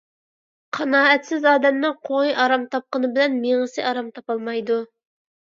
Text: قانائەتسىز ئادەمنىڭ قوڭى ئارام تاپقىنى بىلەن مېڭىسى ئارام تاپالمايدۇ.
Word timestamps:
قانائەتسىز 0.77 1.45
ئادەمنىڭ 1.51 1.93
قوڭى 2.09 2.33
ئارام 2.45 2.65
تاپقىنى 2.73 3.13
بىلەن 3.19 3.37
مېڭىسى 3.45 3.87
ئارام 3.93 4.11
تاپالمايدۇ. 4.19 4.81